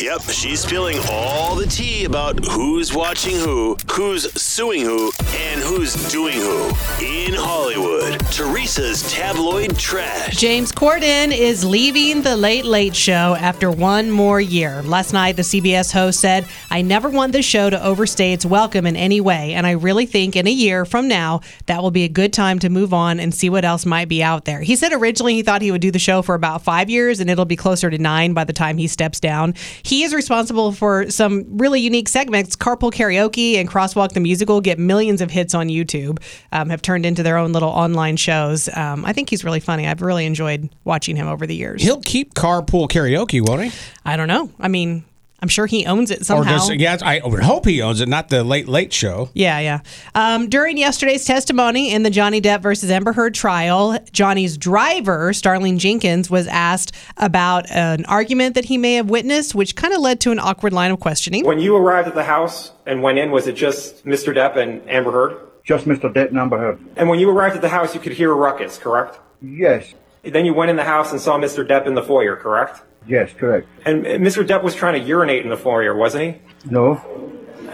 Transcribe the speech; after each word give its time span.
Yep, 0.00 0.22
she's 0.22 0.58
spilling 0.58 0.98
all 1.08 1.54
the 1.54 1.66
tea 1.66 2.04
about 2.04 2.44
who's 2.46 2.92
watching 2.92 3.36
who, 3.36 3.76
who's 3.92 4.24
suing 4.32 4.80
who, 4.80 5.12
and 5.36 5.60
who's 5.60 5.94
doing 6.10 6.34
who. 6.36 6.66
In 7.00 7.32
Hollywood, 7.32 8.18
Teresa's 8.32 9.08
tabloid 9.12 9.78
trash. 9.78 10.36
James 10.36 10.72
Corden 10.72 11.30
is 11.30 11.64
leaving 11.64 12.22
The 12.22 12.36
Late 12.36 12.64
Late 12.64 12.96
Show 12.96 13.36
after 13.38 13.70
one 13.70 14.10
more 14.10 14.40
year. 14.40 14.82
Last 14.82 15.12
night, 15.12 15.36
the 15.36 15.42
CBS 15.42 15.92
host 15.92 16.18
said, 16.18 16.44
I 16.72 16.82
never 16.82 17.08
want 17.08 17.32
the 17.32 17.40
show 17.40 17.70
to 17.70 17.80
overstay 17.80 18.32
its 18.32 18.44
welcome 18.44 18.86
in 18.86 18.96
any 18.96 19.20
way, 19.20 19.54
and 19.54 19.64
I 19.64 19.72
really 19.72 20.06
think 20.06 20.34
in 20.34 20.48
a 20.48 20.50
year 20.50 20.84
from 20.84 21.06
now, 21.06 21.40
that 21.66 21.80
will 21.80 21.92
be 21.92 22.02
a 22.02 22.08
good 22.08 22.32
time 22.32 22.58
to 22.58 22.68
move 22.68 22.92
on 22.92 23.20
and 23.20 23.32
see 23.32 23.48
what 23.48 23.64
else 23.64 23.86
might 23.86 24.08
be 24.08 24.24
out 24.24 24.44
there. 24.44 24.60
He 24.60 24.74
said 24.74 24.92
originally 24.92 25.34
he 25.34 25.44
thought 25.44 25.62
he 25.62 25.70
would 25.70 25.80
do 25.80 25.92
the 25.92 26.00
show 26.00 26.20
for 26.20 26.34
about 26.34 26.64
five 26.64 26.90
years, 26.90 27.20
and 27.20 27.30
it'll 27.30 27.44
be 27.44 27.54
closer 27.54 27.90
to 27.90 27.98
nine 27.98 28.32
by 28.34 28.42
the 28.42 28.52
time 28.52 28.76
he 28.76 28.88
steps 28.88 29.20
down. 29.20 29.54
He 29.84 30.02
is 30.02 30.14
responsible 30.14 30.72
for 30.72 31.10
some 31.10 31.44
really 31.58 31.80
unique 31.80 32.08
segments. 32.08 32.56
Carpool 32.56 32.90
Karaoke 32.90 33.56
and 33.56 33.68
Crosswalk 33.68 34.12
the 34.12 34.20
Musical 34.20 34.60
get 34.60 34.78
millions 34.78 35.20
of 35.20 35.30
hits 35.30 35.54
on 35.54 35.68
YouTube, 35.68 36.20
um, 36.52 36.70
have 36.70 36.82
turned 36.82 37.04
into 37.04 37.22
their 37.22 37.36
own 37.36 37.52
little 37.52 37.68
online 37.68 38.16
shows. 38.16 38.68
Um, 38.74 39.04
I 39.04 39.12
think 39.12 39.28
he's 39.28 39.44
really 39.44 39.60
funny. 39.60 39.86
I've 39.86 40.00
really 40.00 40.24
enjoyed 40.24 40.70
watching 40.84 41.16
him 41.16 41.28
over 41.28 41.46
the 41.46 41.54
years. 41.54 41.82
He'll 41.82 42.00
keep 42.00 42.34
carpool 42.34 42.88
karaoke, 42.88 43.46
won't 43.46 43.64
he? 43.64 43.72
I 44.04 44.16
don't 44.16 44.28
know. 44.28 44.50
I 44.58 44.68
mean, 44.68 45.04
I'm 45.44 45.48
sure 45.48 45.66
he 45.66 45.84
owns 45.84 46.10
it 46.10 46.22
Or 46.22 46.24
somehow. 46.24 46.56
does 46.56 46.70
yeah? 46.70 46.96
I 47.02 47.20
would 47.22 47.42
hope 47.42 47.66
he 47.66 47.82
owns 47.82 48.00
it, 48.00 48.08
not 48.08 48.30
the 48.30 48.42
late 48.42 48.66
late 48.66 48.94
show. 48.94 49.28
Yeah, 49.34 49.58
yeah. 49.58 49.80
Um, 50.14 50.48
during 50.48 50.78
yesterday's 50.78 51.26
testimony 51.26 51.92
in 51.92 52.02
the 52.02 52.08
Johnny 52.08 52.40
Depp 52.40 52.62
versus 52.62 52.90
Amber 52.90 53.12
Heard 53.12 53.34
trial, 53.34 53.98
Johnny's 54.10 54.56
driver, 54.56 55.34
Starling 55.34 55.76
Jenkins, 55.76 56.30
was 56.30 56.46
asked 56.46 56.92
about 57.18 57.70
an 57.70 58.06
argument 58.06 58.54
that 58.54 58.64
he 58.64 58.78
may 58.78 58.94
have 58.94 59.10
witnessed, 59.10 59.54
which 59.54 59.76
kind 59.76 59.92
of 59.92 60.00
led 60.00 60.18
to 60.20 60.30
an 60.30 60.38
awkward 60.38 60.72
line 60.72 60.90
of 60.90 60.98
questioning. 61.00 61.44
When 61.44 61.58
you 61.58 61.76
arrived 61.76 62.08
at 62.08 62.14
the 62.14 62.24
house 62.24 62.72
and 62.86 63.02
went 63.02 63.18
in, 63.18 63.30
was 63.30 63.46
it 63.46 63.52
just 63.54 64.06
Mr. 64.06 64.34
Depp 64.34 64.56
and 64.56 64.80
Amber 64.88 65.12
Heard? 65.12 65.36
Just 65.62 65.84
Mr. 65.84 66.10
Depp 66.10 66.28
and 66.30 66.38
Amber 66.38 66.56
Heard. 66.56 66.78
And 66.96 67.10
when 67.10 67.18
you 67.20 67.28
arrived 67.28 67.54
at 67.56 67.60
the 67.60 67.68
house, 67.68 67.94
you 67.94 68.00
could 68.00 68.12
hear 68.12 68.32
a 68.32 68.34
ruckus, 68.34 68.78
correct? 68.78 69.18
Yes, 69.42 69.92
Then 70.22 70.46
you 70.46 70.54
went 70.54 70.70
in 70.70 70.76
the 70.76 70.84
house 70.84 71.12
and 71.12 71.20
saw 71.20 71.36
Mr. 71.38 71.68
Depp 71.68 71.86
in 71.86 71.92
the 71.94 72.02
foyer, 72.02 72.34
correct? 72.36 72.80
Yes, 73.06 73.32
correct. 73.32 73.68
And 73.86 74.04
Mr. 74.04 74.46
Depp 74.46 74.62
was 74.62 74.74
trying 74.74 75.00
to 75.00 75.06
urinate 75.06 75.42
in 75.44 75.50
the 75.50 75.56
foyer, 75.56 75.94
wasn't 75.96 76.24
he? 76.34 76.70
No, 76.70 76.96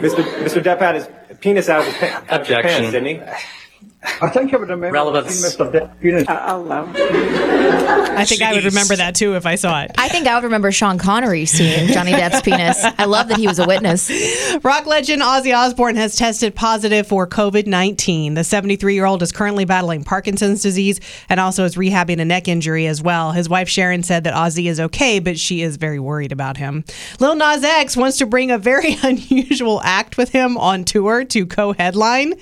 Mr. 0.01 0.23
Mr. 0.43 0.63
Depp 0.63 0.79
had 0.79 0.95
his 0.97 1.09
penis 1.41 1.69
out 1.69 1.81
of 1.81 1.87
his, 1.87 1.95
pa- 1.97 2.07
out 2.29 2.41
of 2.43 2.47
his 2.47 2.57
Objection. 2.57 2.71
pants, 2.83 2.93
didn't 2.93 3.07
he? 3.09 3.21
I 4.03 4.31
think 4.31 4.55
I 4.55 4.57
would 4.57 4.71
remember 4.71 4.93
Relevance. 4.93 5.35
seeing 5.35 5.53
Mr. 5.53 5.71
Depp 5.73 6.01
penis. 6.01 6.25
I 6.29 8.25
think 8.25 8.41
I 8.41 8.55
would 8.55 8.65
remember 8.65 8.97
that 8.97 9.15
too 9.15 9.37
if 9.37 9.45
I 9.45 9.57
saw 9.57 9.83
it. 9.83 9.91
I 9.99 10.09
think 10.09 10.27
I 10.27 10.35
would 10.35 10.45
remember 10.45 10.73
Sean 10.73 10.99
Connery 10.99 11.45
seeing 11.45 11.89
Johnny 11.89 12.13
Depp's 12.13 12.41
penis. 12.45 12.83
I 12.83 13.05
love 13.05 13.29
that 13.29 13.37
he 13.37 13.47
was 13.47 13.59
a 13.59 13.67
witness. 13.67 14.11
Rock 14.65 14.87
legend 14.87 15.21
Ozzy 15.21 15.55
Osbourne 15.57 15.97
has 15.97 16.17
tested 16.17 16.55
positive 16.55 17.07
for 17.07 17.27
COVID 17.27 17.67
19. 17.67 18.35
The 18.35 18.45
73 18.45 18.95
year 18.95 19.05
old 19.05 19.23
is 19.23 19.33
currently 19.33 19.67
battling 19.67 20.05
Parkinson's 20.05 20.63
disease 20.63 20.99
and 21.29 21.39
also 21.39 21.65
is 21.65 21.75
rehabbing 21.75 22.21
a 22.21 22.25
neck 22.25 22.49
injury 22.49 22.87
as 22.87 23.03
well. 23.03 23.33
His 23.33 23.51
wife 23.51 23.69
Sharon 23.69 24.03
said 24.03 24.25
that 24.25 24.35
Ozzy 24.35 24.67
is 24.67 24.81
okay, 24.81 25.19
but 25.19 25.39
she 25.39 25.61
is 25.61 25.77
very 25.77 25.99
worried 25.99 26.33
about 26.33 26.57
him. 26.57 26.85
Lil 27.19 27.35
Nas 27.35 27.65
X 27.65 27.99
wants 27.99 28.17
to 28.19 28.27
bring 28.27 28.51
a 28.51 28.59
very 28.59 28.97
unusual 29.03 29.81
act 29.85 30.17
with 30.17 30.31
him 30.31 30.57
on 30.57 30.85
tour 30.85 31.25
to 31.27 31.45
co 31.47 31.73
headline. 31.73 32.35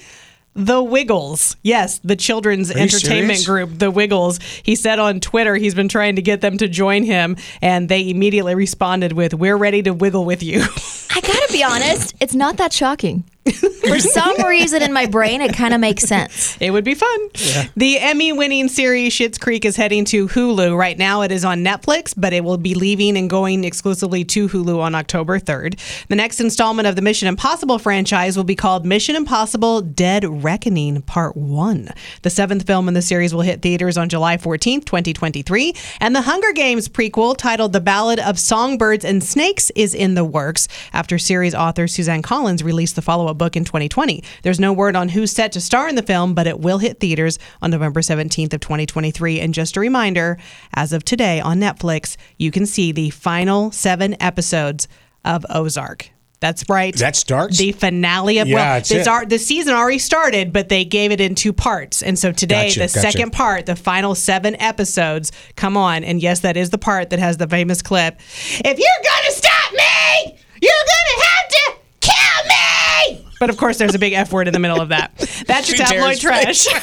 The 0.58 0.82
Wiggles. 0.82 1.56
Yes, 1.62 1.98
the 2.00 2.16
children's 2.16 2.70
you 2.70 2.80
entertainment 2.80 3.38
serious? 3.38 3.46
group, 3.46 3.78
The 3.78 3.92
Wiggles. 3.92 4.40
He 4.64 4.74
said 4.74 4.98
on 4.98 5.20
Twitter 5.20 5.54
he's 5.54 5.74
been 5.74 5.88
trying 5.88 6.16
to 6.16 6.22
get 6.22 6.40
them 6.40 6.58
to 6.58 6.66
join 6.66 7.04
him, 7.04 7.36
and 7.62 7.88
they 7.88 8.10
immediately 8.10 8.56
responded 8.56 9.12
with, 9.12 9.34
We're 9.34 9.56
ready 9.56 9.82
to 9.82 9.94
wiggle 9.94 10.24
with 10.24 10.42
you. 10.42 10.60
I 11.10 11.20
gotta 11.20 11.48
be 11.52 11.62
honest, 11.62 12.14
it's 12.20 12.34
not 12.34 12.56
that 12.56 12.72
shocking. 12.72 13.22
For 13.88 13.98
some 13.98 14.42
reason 14.44 14.82
in 14.82 14.92
my 14.92 15.06
brain, 15.06 15.40
it 15.40 15.54
kind 15.54 15.72
of 15.72 15.80
makes 15.80 16.04
sense. 16.04 16.56
It 16.60 16.70
would 16.70 16.84
be 16.84 16.94
fun. 16.94 17.28
The 17.76 17.98
Emmy 17.98 18.32
winning 18.32 18.68
series 18.68 19.12
Schitt's 19.12 19.38
Creek 19.38 19.64
is 19.64 19.76
heading 19.76 20.04
to 20.06 20.28
Hulu. 20.28 20.76
Right 20.76 20.98
now 20.98 21.22
it 21.22 21.32
is 21.32 21.44
on 21.44 21.64
Netflix, 21.64 22.12
but 22.16 22.32
it 22.32 22.44
will 22.44 22.58
be 22.58 22.74
leaving 22.74 23.16
and 23.16 23.30
going 23.30 23.64
exclusively 23.64 24.24
to 24.24 24.48
Hulu 24.48 24.78
on 24.80 24.94
October 24.94 25.38
3rd. 25.38 25.78
The 26.08 26.16
next 26.16 26.40
installment 26.40 26.86
of 26.86 26.96
the 26.96 27.02
Mission 27.02 27.28
Impossible 27.28 27.78
franchise 27.78 28.36
will 28.36 28.44
be 28.44 28.54
called 28.54 28.84
Mission 28.84 29.16
Impossible 29.16 29.80
Dead 29.80 30.24
Reckoning 30.24 31.02
Part 31.02 31.36
1. 31.36 31.88
The 32.22 32.30
seventh 32.30 32.66
film 32.66 32.88
in 32.88 32.94
the 32.94 33.02
series 33.02 33.32
will 33.32 33.42
hit 33.42 33.62
theaters 33.62 33.96
on 33.96 34.08
July 34.08 34.36
14th, 34.36 34.84
2023. 34.84 35.74
And 36.00 36.14
the 36.14 36.22
Hunger 36.22 36.52
Games 36.52 36.88
prequel 36.88 37.36
titled 37.36 37.72
The 37.72 37.80
Ballad 37.80 38.18
of 38.18 38.38
Songbirds 38.38 39.04
and 39.04 39.24
Snakes 39.24 39.70
is 39.74 39.94
in 39.94 40.14
the 40.14 40.24
works 40.24 40.68
after 40.92 41.18
series 41.18 41.54
author 41.54 41.88
Suzanne 41.88 42.22
Collins 42.22 42.62
released 42.62 42.96
the 42.96 43.02
follow 43.02 43.26
up 43.26 43.37
book 43.38 43.56
in 43.56 43.64
2020. 43.64 44.22
There's 44.42 44.60
no 44.60 44.72
word 44.72 44.96
on 44.96 45.08
who's 45.08 45.32
set 45.32 45.52
to 45.52 45.60
star 45.60 45.88
in 45.88 45.94
the 45.94 46.02
film, 46.02 46.34
but 46.34 46.46
it 46.46 46.60
will 46.60 46.78
hit 46.78 47.00
theaters 47.00 47.38
on 47.62 47.70
November 47.70 48.00
17th 48.00 48.52
of 48.52 48.60
2023. 48.60 49.40
And 49.40 49.54
just 49.54 49.76
a 49.76 49.80
reminder, 49.80 50.36
as 50.74 50.92
of 50.92 51.04
today 51.04 51.40
on 51.40 51.58
Netflix, 51.58 52.16
you 52.36 52.50
can 52.50 52.66
see 52.66 52.92
the 52.92 53.10
final 53.10 53.70
seven 53.70 54.20
episodes 54.20 54.88
of 55.24 55.46
Ozark. 55.48 56.10
That's 56.40 56.68
right. 56.68 56.94
That 56.94 57.16
starts? 57.16 57.58
the 57.58 57.72
finale 57.72 58.38
of 58.38 58.46
Yeah, 58.46 58.54
well, 58.54 58.80
this 58.80 59.06
it. 59.08 59.28
the 59.28 59.40
season 59.40 59.74
already 59.74 59.98
started, 59.98 60.52
but 60.52 60.68
they 60.68 60.84
gave 60.84 61.10
it 61.10 61.20
in 61.20 61.34
two 61.34 61.52
parts. 61.52 62.00
And 62.00 62.16
so 62.16 62.30
today, 62.30 62.68
Gotcha, 62.68 62.78
the 62.78 62.86
gotcha. 62.86 63.00
second 63.00 63.32
part, 63.32 63.66
the 63.66 63.74
final 63.74 64.14
seven 64.14 64.54
episodes, 64.60 65.32
come 65.56 65.76
on. 65.76 66.04
And 66.04 66.22
yes, 66.22 66.38
that 66.40 66.56
is 66.56 66.70
the 66.70 66.78
part 66.78 67.10
that 67.10 67.18
has 67.18 67.38
the 67.38 67.48
famous 67.48 67.82
clip. 67.82 68.20
If 68.20 68.78
you're 68.78 69.02
gonna 69.04 69.32
stop 69.32 69.72
me, 69.72 70.38
you're 70.62 70.70
gonna 70.70 71.24
have 71.24 71.48
to 71.48 71.72
kill 72.02 73.18
me. 73.24 73.27
But 73.38 73.50
of 73.50 73.56
course, 73.56 73.78
there's 73.78 73.94
a 73.94 73.98
big 73.98 74.12
F 74.12 74.32
word 74.32 74.48
in 74.48 74.52
the 74.52 74.58
middle 74.58 74.80
of 74.80 74.88
that. 74.88 75.16
That's 75.46 75.68
your 75.68 75.78
tabloid 75.78 76.18
trash. 76.18 76.66